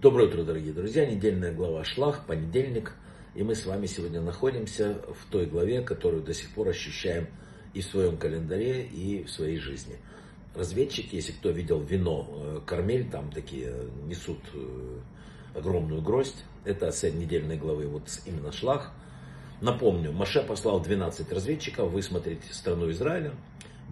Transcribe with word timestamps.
Доброе 0.00 0.28
утро, 0.28 0.44
дорогие 0.44 0.72
друзья. 0.72 1.04
Недельная 1.04 1.52
глава 1.52 1.84
Шлах, 1.84 2.24
понедельник. 2.24 2.94
И 3.34 3.42
мы 3.42 3.54
с 3.54 3.66
вами 3.66 3.84
сегодня 3.84 4.22
находимся 4.22 5.02
в 5.08 5.30
той 5.30 5.44
главе, 5.44 5.82
которую 5.82 6.22
до 6.22 6.32
сих 6.32 6.48
пор 6.54 6.68
ощущаем 6.68 7.26
и 7.74 7.82
в 7.82 7.84
своем 7.84 8.16
календаре, 8.16 8.82
и 8.86 9.24
в 9.24 9.30
своей 9.30 9.58
жизни. 9.58 9.96
Разведчики, 10.54 11.16
если 11.16 11.32
кто 11.32 11.50
видел 11.50 11.82
вино, 11.82 12.26
э, 12.30 12.60
кармель, 12.64 13.10
там 13.10 13.30
такие 13.30 13.74
несут 14.06 14.38
э, 14.54 15.00
огромную 15.54 16.00
гроздь. 16.00 16.46
Это 16.64 16.90
цель 16.92 17.18
недельной 17.18 17.58
главы, 17.58 17.86
вот 17.86 18.04
именно 18.24 18.52
Шлах. 18.52 18.92
Напомню, 19.60 20.12
Маше 20.12 20.42
послал 20.42 20.80
12 20.80 21.30
разведчиков 21.30 21.90
высмотреть 21.90 22.44
страну 22.52 22.90
Израиля. 22.90 23.32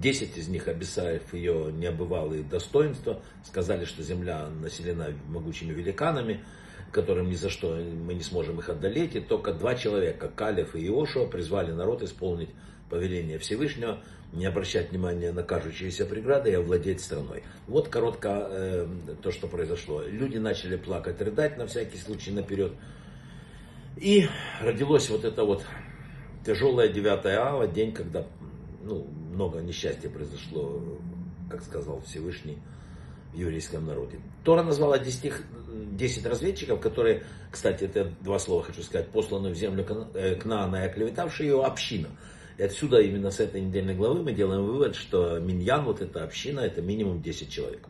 Десять 0.00 0.36
из 0.36 0.46
них, 0.46 0.68
описав 0.68 1.34
ее 1.34 1.72
необывалые 1.72 2.44
достоинства, 2.44 3.20
сказали, 3.44 3.84
что 3.84 4.04
земля 4.04 4.48
населена 4.48 5.08
могучими 5.26 5.72
великанами, 5.72 6.44
которым 6.92 7.28
ни 7.28 7.34
за 7.34 7.50
что 7.50 7.74
мы 7.74 8.14
не 8.14 8.22
сможем 8.22 8.60
их 8.60 8.68
одолеть. 8.68 9.16
И 9.16 9.20
только 9.20 9.52
два 9.52 9.74
человека, 9.74 10.28
Калев 10.28 10.76
и 10.76 10.86
Иошуа, 10.86 11.26
призвали 11.26 11.72
народ 11.72 12.02
исполнить 12.02 12.50
повеление 12.88 13.38
Всевышнего, 13.38 13.98
не 14.32 14.46
обращать 14.46 14.90
внимания 14.90 15.32
на 15.32 15.42
кажущиеся 15.42 16.06
преграды 16.06 16.50
и 16.50 16.54
овладеть 16.54 17.00
страной. 17.00 17.42
Вот 17.66 17.88
коротко 17.88 18.46
э, 18.50 18.86
то, 19.20 19.32
что 19.32 19.48
произошло. 19.48 20.02
Люди 20.02 20.38
начали 20.38 20.76
плакать, 20.76 21.20
рыдать 21.20 21.58
на 21.58 21.66
всякий 21.66 21.98
случай 21.98 22.30
наперед. 22.30 22.72
И 23.96 24.28
родилось 24.60 25.10
вот 25.10 25.24
это 25.24 25.44
вот 25.44 25.64
тяжелое 26.46 26.88
9 26.88 27.26
ава, 27.26 27.66
день, 27.66 27.92
когда 27.92 28.24
ну, 28.88 29.06
много 29.32 29.60
несчастья 29.60 30.08
произошло, 30.08 30.82
как 31.50 31.62
сказал 31.62 32.00
Всевышний, 32.00 32.58
в 33.32 33.36
еврейском 33.36 33.86
народе. 33.86 34.18
Тора 34.42 34.62
назвала 34.62 34.98
10, 34.98 35.32
10 35.92 36.26
разведчиков, 36.26 36.80
которые, 36.80 37.24
кстати, 37.50 37.84
это 37.84 38.12
два 38.22 38.38
слова 38.38 38.64
хочу 38.64 38.82
сказать, 38.82 39.08
посланы 39.08 39.50
в 39.50 39.54
землю 39.54 39.86
э, 40.14 40.36
Кнаана 40.36 40.76
и 40.76 40.86
оклеветавшие 40.86 41.50
ее 41.50 41.64
община. 41.64 42.08
И 42.56 42.62
отсюда, 42.62 43.00
именно 43.00 43.30
с 43.30 43.38
этой 43.38 43.60
недельной 43.60 43.94
главы, 43.94 44.22
мы 44.22 44.32
делаем 44.32 44.64
вывод, 44.64 44.96
что 44.96 45.38
Миньян, 45.38 45.84
вот 45.84 46.00
эта 46.00 46.24
община, 46.24 46.60
это 46.60 46.82
минимум 46.82 47.22
10 47.22 47.50
человек. 47.50 47.86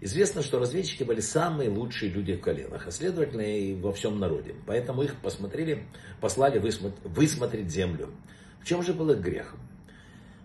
Известно, 0.00 0.42
что 0.42 0.58
разведчики 0.58 1.04
были 1.04 1.20
самые 1.20 1.70
лучшие 1.70 2.10
люди 2.10 2.34
в 2.34 2.40
коленах, 2.40 2.86
а 2.86 2.90
следовательно 2.90 3.42
и 3.42 3.74
во 3.74 3.92
всем 3.92 4.18
народе. 4.18 4.54
Поэтому 4.66 5.02
их 5.02 5.14
посмотрели, 5.20 5.84
послали 6.20 6.58
высмотреть 6.58 7.70
землю. 7.70 8.10
В 8.60 8.66
чем 8.66 8.82
же 8.82 8.92
был 8.92 9.10
их 9.10 9.20
грех? 9.20 9.54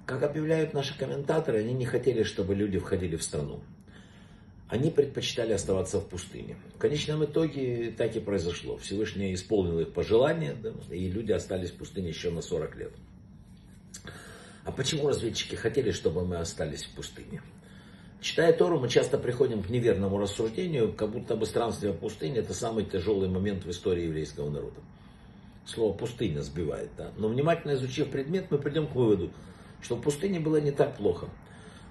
Как 0.09 0.23
объявляют 0.23 0.73
наши 0.73 0.97
комментаторы, 0.97 1.59
они 1.59 1.71
не 1.71 1.85
хотели, 1.85 2.23
чтобы 2.23 2.55
люди 2.55 2.79
входили 2.79 3.15
в 3.15 3.21
страну. 3.21 3.59
Они 4.67 4.89
предпочитали 4.89 5.53
оставаться 5.53 5.99
в 5.99 6.07
пустыне. 6.07 6.57
В 6.73 6.79
конечном 6.79 7.25
итоге 7.25 7.93
так 7.95 8.15
и 8.15 8.19
произошло. 8.19 8.77
Всевышний 8.77 9.35
исполнил 9.35 9.80
их 9.80 9.93
пожелания, 9.93 10.55
да, 10.63 10.71
и 10.89 11.07
люди 11.09 11.31
остались 11.31 11.69
в 11.69 11.75
пустыне 11.75 12.09
еще 12.09 12.31
на 12.31 12.41
40 12.41 12.75
лет. 12.77 12.91
А 14.65 14.71
почему 14.71 15.09
разведчики 15.09 15.53
хотели, 15.53 15.91
чтобы 15.91 16.25
мы 16.25 16.37
остались 16.37 16.85
в 16.85 16.95
пустыне? 16.95 17.43
Читая 18.19 18.52
Тору, 18.53 18.80
мы 18.80 18.89
часто 18.89 19.19
приходим 19.19 19.61
к 19.61 19.69
неверному 19.69 20.17
рассуждению, 20.17 20.91
как 20.91 21.11
будто 21.11 21.35
бы 21.35 21.45
странствие 21.45 21.93
в 21.93 21.97
пустыне 21.97 22.39
это 22.39 22.55
самый 22.55 22.83
тяжелый 22.83 23.30
момент 23.30 23.63
в 23.63 23.69
истории 23.69 24.05
еврейского 24.05 24.49
народа. 24.49 24.81
Слово 25.67 25.95
пустыня 25.95 26.41
сбивает, 26.41 26.89
да. 26.97 27.11
Но 27.15 27.27
внимательно 27.27 27.73
изучив 27.73 28.09
предмет, 28.09 28.49
мы 28.49 28.57
придем 28.57 28.87
к 28.87 28.95
выводу, 28.95 29.31
что 29.81 29.95
в 29.95 30.02
пустыне 30.02 30.39
было 30.39 30.58
не 30.61 30.72
так 30.72 30.97
плохо. 30.97 31.27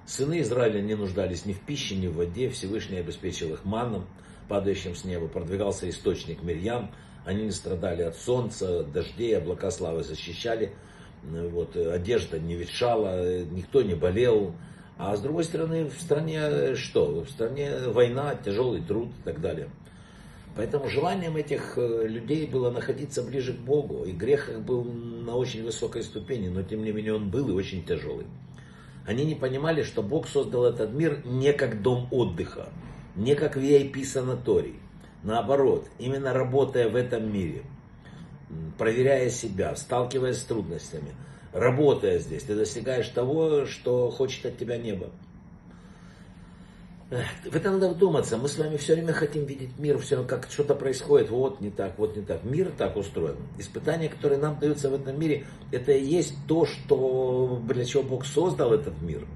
Сыны 0.07 0.41
Израиля 0.41 0.81
не 0.81 0.95
нуждались 0.95 1.45
ни 1.45 1.53
в 1.53 1.61
пище, 1.61 1.97
ни 1.97 2.07
в 2.07 2.17
воде, 2.17 2.49
Всевышний 2.49 2.99
обеспечил 2.99 3.53
их 3.53 3.65
маном, 3.65 4.07
падающим 4.49 4.95
с 4.95 5.05
неба, 5.05 5.29
продвигался 5.29 5.89
источник 5.89 6.43
Мирьям, 6.43 6.91
они 7.27 7.45
не 7.45 7.51
страдали 7.51 8.03
от 8.03 8.17
солнца, 8.17 8.85
дождей, 8.85 9.37
облака 9.37 9.71
славы 9.71 10.03
защищали, 10.03 10.73
вот, 11.23 11.77
одежда 11.77 12.39
не 12.39 12.55
ветшала, 12.55 13.45
никто 13.45 13.83
не 13.83 13.95
болел. 13.95 14.55
А 14.97 15.15
с 15.15 15.21
другой 15.21 15.45
стороны, 15.45 15.85
в 15.85 16.01
стране 16.01 16.75
что? 16.75 17.21
В 17.23 17.31
стране 17.31 17.71
война, 17.89 18.35
тяжелый 18.35 18.81
труд 18.81 19.11
и 19.21 19.23
так 19.25 19.41
далее. 19.41 19.69
Поэтому 20.59 20.89
желанием 20.89 21.37
этих 21.37 21.75
э, 21.79 22.09
людей 22.09 22.45
было 22.49 22.69
находиться 22.73 23.23
ближе 23.23 23.53
к 23.53 23.61
Богу. 23.61 24.03
И 24.05 24.11
грех 24.11 24.49
их 24.49 24.61
был 24.61 24.83
на 24.83 25.37
очень 25.37 25.63
высокой 25.63 26.03
ступени, 26.03 26.49
но 26.49 26.65
тем 26.65 26.83
не 26.83 26.91
менее 26.91 27.15
он 27.15 27.31
был 27.31 27.49
и 27.49 27.53
очень 27.53 27.85
тяжелый. 27.85 28.27
Они 29.07 29.25
не 29.25 29.37
понимали, 29.37 29.85
что 29.85 30.03
Бог 30.03 30.27
создал 30.27 30.65
этот 30.65 30.93
мир 30.93 31.25
не 31.25 31.53
как 31.53 31.81
дом 31.81 32.09
отдыха, 32.11 32.71
не 33.15 33.37
как 33.37 33.57
VIP-санаторий. 33.57 34.81
Наоборот, 35.23 35.87
именно 36.01 36.33
работая 36.33 36.89
в 36.89 36.97
этом 36.97 37.33
мире, 37.33 37.63
проверяя 38.79 39.31
себя, 39.31 39.77
сталкиваясь 39.77 40.39
с 40.39 40.43
трудностями, 40.43 41.15
работая 41.53 42.19
здесь, 42.19 42.43
ты 42.43 42.57
достигаешь 42.57 43.09
того, 43.11 43.65
что 43.67 44.11
хочет 44.11 44.47
от 44.47 44.59
тебя 44.59 44.77
небо. 44.77 45.11
В 47.11 47.57
это 47.57 47.71
надо 47.71 47.89
вдуматься. 47.89 48.37
Мы 48.37 48.49
с 48.49 48.59
вами 48.59 48.77
все 48.77 48.93
время 48.93 49.15
хотим 49.15 49.47
видеть 49.47 49.79
мир, 49.79 49.97
все 49.99 50.17
равно 50.17 50.29
как 50.29 50.51
что-то 50.51 50.75
происходит, 50.75 51.31
вот 51.31 51.59
не 51.59 51.71
так, 51.71 51.99
вот 51.99 52.15
не 52.15 52.23
так. 52.23 52.45
Мир 52.45 52.71
так 52.77 52.99
устроен. 52.99 53.37
Испытания, 53.57 54.11
которые 54.11 54.39
нам 54.39 54.59
даются 54.59 54.91
в 54.91 54.95
этом 54.95 55.19
мире, 55.19 55.47
это 55.73 55.93
и 55.93 56.05
есть 56.05 56.35
то, 56.47 56.67
что, 56.67 57.63
для 57.67 57.87
чего 57.87 58.03
Бог 58.03 58.27
создал 58.27 58.75
этот 58.75 59.01
мир. 59.01 59.27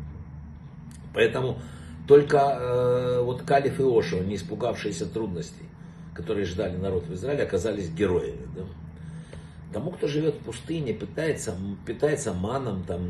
Поэтому 1.14 1.60
только 2.06 2.36
э, 2.36 3.22
вот 3.22 3.42
Калиф 3.42 3.80
и 3.80 3.84
Ошо, 3.84 4.18
не 4.18 4.36
испугавшиеся 4.36 5.06
трудностей, 5.06 5.64
которые 6.14 6.44
ждали 6.44 6.76
народ 6.76 7.06
в 7.06 7.14
Израиле, 7.14 7.44
оказались 7.44 7.88
героями. 7.88 8.48
Да? 8.54 8.64
Тому, 9.72 9.92
кто 9.92 10.08
живет 10.08 10.34
в 10.34 10.44
пустыне, 10.44 10.92
питается, 10.92 11.56
питается 11.86 12.34
маном, 12.34 12.84
там, 12.84 13.00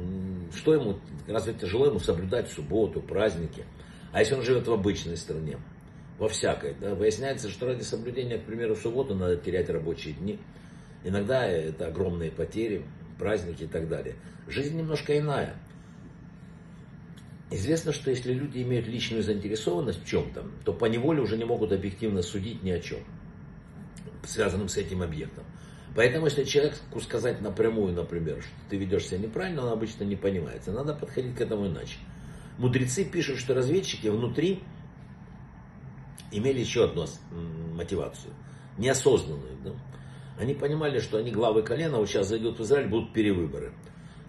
что 0.55 0.73
ему, 0.73 0.99
разве 1.27 1.53
тяжело 1.53 1.87
ему 1.87 1.99
соблюдать 1.99 2.49
субботу, 2.49 3.01
праздники– 3.01 3.65
а 4.13 4.21
если 4.21 4.35
он 4.35 4.43
живет 4.43 4.67
в 4.67 4.73
обычной 4.73 5.17
стране, 5.17 5.59
во 6.19 6.29
всякой, 6.29 6.75
да, 6.81 6.95
выясняется, 6.95 7.49
что 7.51 7.67
ради 7.67 7.83
соблюдения, 7.83 8.39
к 8.39 8.45
примеру, 8.45 8.77
субботу 8.77 9.15
надо 9.15 9.37
терять 9.37 9.71
рабочие 9.71 10.15
дни. 10.15 10.39
Иногда 11.03 11.47
это 11.47 11.89
огромные 11.89 12.31
потери, 12.31 12.85
праздники 13.19 13.65
и 13.65 13.67
так 13.67 13.89
далее. 13.89 14.15
Жизнь 14.47 14.77
немножко 14.77 15.19
иная. 15.19 15.55
Известно, 17.51 17.93
что 17.93 18.11
если 18.11 18.33
люди 18.33 18.63
имеют 18.63 18.87
личную 18.87 19.23
заинтересованность 19.23 20.05
в 20.05 20.07
чем-то, 20.07 20.45
то 20.65 20.73
по 20.73 20.87
неволе 20.87 21.21
уже 21.21 21.37
не 21.37 21.45
могут 21.45 21.73
объективно 21.73 22.23
судить 22.23 22.63
ни 22.63 22.71
о 22.71 22.81
чем, 22.81 23.01
связанном 24.25 24.69
с 24.69 24.77
этим 24.77 25.03
объектом. 25.03 25.45
Поэтому, 25.95 26.27
если 26.27 26.45
человеку 26.45 27.01
сказать 27.01 27.43
напрямую, 27.43 27.93
например, 27.93 28.43
что 28.43 28.53
ты 28.71 28.77
ведешь 28.77 29.07
себя 29.07 29.19
неправильно, 29.19 29.67
он 29.67 29.73
обычно 29.73 30.05
не 30.05 30.17
понимает. 30.17 30.67
Надо 30.67 30.95
подходить 30.95 31.35
к 31.37 31.41
этому 31.41 31.67
иначе. 31.67 31.97
Мудрецы 32.59 33.05
пишут, 33.05 33.39
что 33.39 33.55
разведчики 33.55 34.09
внутри 34.09 34.63
имели 36.31 36.61
еще 36.61 36.85
одну 36.85 37.07
мотивацию, 37.75 38.33
неосознанную. 38.79 39.57
Да? 39.65 39.73
Они 40.39 40.55
понимали, 40.55 40.99
что 41.01 41.19
они 41.19 41.31
главы 41.31 41.63
колена, 41.63 41.99
вот 41.99 42.09
сейчас 42.09 42.29
зайдут 42.29 42.59
в 42.59 42.63
Израиль, 42.63 42.89
будут 42.89 43.13
перевыборы. 43.13 43.73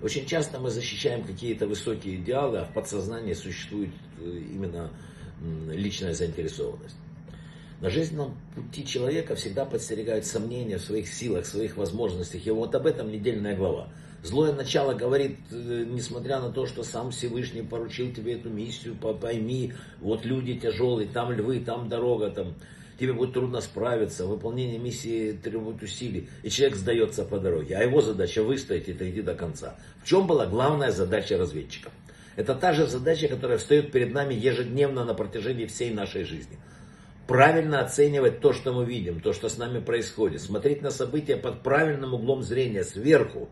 Очень 0.01 0.25
часто 0.25 0.59
мы 0.59 0.69
защищаем 0.69 1.23
какие-то 1.23 1.65
высокие 1.65 2.15
идеалы, 2.17 2.59
а 2.59 2.65
в 2.65 2.73
подсознании 2.73 3.33
существует 3.33 3.91
э, 4.19 4.41
именно 4.53 4.91
личная 5.71 6.13
заинтересованность. 6.13 6.97
На 7.79 7.89
жизненном 7.89 8.37
пути 8.55 8.85
человека 8.85 9.35
всегда 9.35 9.65
подстерегают 9.65 10.25
сомнения 10.25 10.77
в 10.77 10.81
своих 10.81 11.07
силах, 11.07 11.45
в 11.45 11.49
своих 11.49 11.75
возможностях. 11.77 12.45
И 12.45 12.51
вот 12.51 12.73
об 12.75 12.85
этом 12.85 13.11
недельная 13.11 13.55
глава. 13.55 13.89
Злое 14.23 14.53
начало 14.53 14.93
говорит, 14.93 15.37
э, 15.51 15.85
несмотря 15.85 16.39
на 16.39 16.49
то, 16.49 16.65
что 16.65 16.83
сам 16.83 17.11
Всевышний 17.11 17.61
поручил 17.61 18.13
тебе 18.13 18.35
эту 18.35 18.49
миссию, 18.49 18.95
пойми, 18.95 19.73
вот 19.99 20.23
люди 20.23 20.55
тяжелые, 20.55 21.09
там 21.09 21.33
львы, 21.33 21.59
там 21.59 21.89
дорога, 21.89 22.29
там 22.29 22.55
тебе 22.97 23.11
будет 23.11 23.33
трудно 23.33 23.59
справиться, 23.59 24.25
выполнение 24.25 24.79
миссии 24.79 25.33
требует 25.33 25.83
усилий, 25.83 26.29
и 26.41 26.49
человек 26.49 26.77
сдается 26.77 27.25
по 27.25 27.37
дороге. 27.37 27.75
А 27.75 27.83
его 27.83 28.01
задача 28.01 28.43
выстоять 28.43 28.87
и 28.87 28.93
дойти 28.93 29.21
до 29.21 29.35
конца. 29.35 29.75
В 30.01 30.07
чем 30.07 30.25
была 30.25 30.45
главная 30.45 30.91
задача 30.91 31.37
разведчиков? 31.37 31.91
Это 32.37 32.55
та 32.55 32.71
же 32.71 32.87
задача, 32.87 33.27
которая 33.27 33.57
встает 33.57 33.91
перед 33.91 34.13
нами 34.13 34.33
ежедневно 34.33 35.03
на 35.03 35.13
протяжении 35.13 35.65
всей 35.65 35.93
нашей 35.93 36.23
жизни. 36.23 36.57
Правильно 37.27 37.81
оценивать 37.81 38.39
то, 38.39 38.53
что 38.53 38.71
мы 38.71 38.85
видим, 38.85 39.19
то, 39.19 39.33
что 39.33 39.49
с 39.49 39.57
нами 39.57 39.79
происходит. 39.79 40.41
Смотреть 40.41 40.81
на 40.81 40.91
события 40.91 41.35
под 41.35 41.61
правильным 41.61 42.13
углом 42.13 42.41
зрения, 42.41 42.85
сверху. 42.85 43.49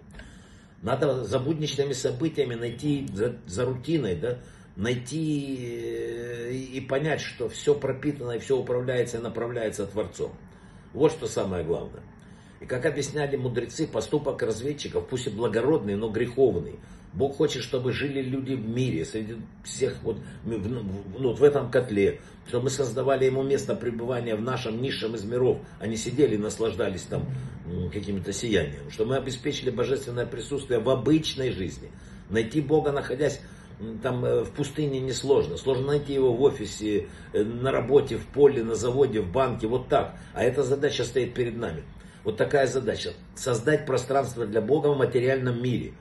Надо 0.81 1.23
за 1.23 1.39
будничными 1.39 1.93
событиями 1.93 2.55
найти, 2.55 3.07
за, 3.13 3.35
за 3.45 3.65
рутиной, 3.65 4.15
да, 4.15 4.39
найти 4.75 5.57
э, 5.61 6.53
и 6.53 6.81
понять, 6.81 7.21
что 7.21 7.49
все 7.49 7.75
пропитано 7.75 8.31
и 8.31 8.39
все 8.39 8.57
управляется 8.57 9.17
и 9.17 9.21
направляется 9.21 9.85
Творцом. 9.85 10.31
Вот 10.93 11.11
что 11.11 11.27
самое 11.27 11.63
главное. 11.63 12.01
И 12.61 12.65
как 12.65 12.85
объясняли 12.85 13.37
мудрецы, 13.37 13.87
поступок 13.87 14.41
разведчиков, 14.41 15.07
пусть 15.07 15.27
и 15.27 15.29
благородный, 15.29 15.95
но 15.95 16.09
греховный, 16.09 16.79
Бог 17.13 17.37
хочет, 17.37 17.63
чтобы 17.63 17.91
жили 17.91 18.21
люди 18.21 18.53
в 18.53 18.67
мире, 18.67 19.05
среди 19.05 19.35
всех 19.63 19.97
вот, 20.03 20.17
ну, 20.45 21.33
в 21.33 21.43
этом 21.43 21.69
котле, 21.69 22.21
чтобы 22.47 22.65
мы 22.65 22.69
создавали 22.69 23.25
ему 23.25 23.43
место 23.43 23.75
пребывания 23.75 24.35
в 24.35 24.41
нашем 24.41 24.81
низшем 24.81 25.15
из 25.15 25.23
миров, 25.23 25.59
а 25.79 25.87
не 25.87 25.97
сидели 25.97 26.35
и 26.35 26.37
наслаждались 26.37 27.03
там 27.03 27.25
каким-то 27.91 28.31
сиянием, 28.31 28.89
чтобы 28.89 29.11
мы 29.11 29.17
обеспечили 29.17 29.69
божественное 29.69 30.25
присутствие 30.25 30.79
в 30.79 30.89
обычной 30.89 31.51
жизни. 31.51 31.89
Найти 32.29 32.61
Бога, 32.61 32.91
находясь 32.91 33.41
там 34.01 34.23
э, 34.25 34.43
в 34.43 34.51
пустыне 34.51 34.99
несложно. 34.99 35.57
Сложно 35.57 35.87
найти 35.87 36.13
его 36.13 36.33
в 36.33 36.41
офисе, 36.41 37.07
э, 37.33 37.43
на 37.43 37.71
работе, 37.71 38.17
в 38.17 38.25
поле, 38.27 38.63
на 38.63 38.75
заводе, 38.75 39.21
в 39.21 39.31
банке, 39.31 39.67
вот 39.67 39.87
так. 39.87 40.15
А 40.33 40.43
эта 40.43 40.63
задача 40.63 41.03
стоит 41.03 41.33
перед 41.33 41.57
нами. 41.57 41.83
Вот 42.23 42.37
такая 42.37 42.67
задача. 42.67 43.13
Создать 43.35 43.85
пространство 43.85 44.45
для 44.45 44.61
Бога 44.61 44.87
в 44.87 44.97
материальном 44.97 45.61
мире. 45.61 45.93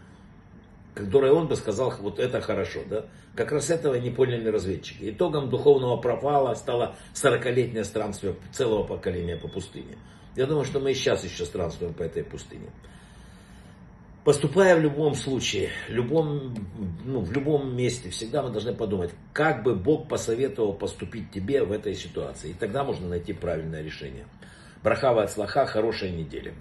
Которое 0.95 1.33
он 1.33 1.47
бы 1.47 1.57
сказал, 1.57 1.95
вот 2.01 2.19
это 2.19 2.41
хорошо. 2.41 2.81
Да? 2.89 3.07
Как 3.35 3.53
раз 3.53 3.71
этого 3.71 3.95
не 3.95 4.11
поняли 4.11 4.49
разведчики. 4.49 5.11
Итогом 5.11 5.49
духовного 5.49 5.97
пропала 5.97 6.55
стало 6.55 6.97
40-летнее 7.15 7.85
странствие 7.85 8.37
целого 8.53 8.85
поколения 8.85 9.37
по 9.37 9.49
пустыне. 9.49 9.97
Я 10.37 10.47
думаю, 10.47 10.65
что 10.65 10.81
мы 10.81 10.93
и 10.93 10.95
сейчас 10.95 11.25
еще 11.25 11.45
странствуем 11.45 11.95
по 11.95 12.03
этой 12.03 12.25
пустыне. 12.25 12.71
Поступая 14.25 14.77
в 14.77 14.81
любом 14.81 15.15
случае, 15.15 15.71
любом, 15.89 16.55
ну, 17.05 17.21
в 17.21 17.33
любом 17.33 17.75
месте, 17.75 18.11
всегда 18.11 18.43
мы 18.43 18.51
должны 18.51 18.75
подумать, 18.75 19.11
как 19.33 19.63
бы 19.63 19.75
Бог 19.75 20.09
посоветовал 20.09 20.75
поступить 20.75 21.31
тебе 21.31 21.65
в 21.65 21.73
этой 21.73 21.95
ситуации. 21.95 22.51
И 22.51 22.55
тогда 22.55 22.85
можно 22.85 23.09
найти 23.09 23.33
правильное 23.33 23.83
решение. 23.83 24.27
Брахава 24.83 25.25
от 25.25 25.31
слаха, 25.31 25.67
хорошей 25.67 26.11
недели. 26.11 26.49